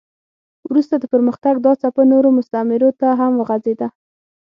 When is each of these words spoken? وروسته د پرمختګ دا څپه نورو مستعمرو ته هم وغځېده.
وروسته 0.69 0.95
د 0.97 1.03
پرمختګ 1.13 1.55
دا 1.65 1.73
څپه 1.81 2.03
نورو 2.11 2.29
مستعمرو 2.37 2.89
ته 2.99 3.07
هم 3.19 3.31
وغځېده. 3.37 3.87